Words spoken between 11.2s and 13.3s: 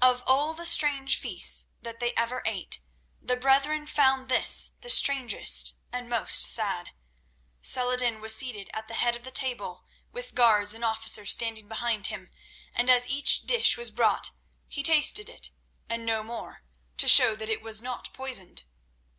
standing behind him, and as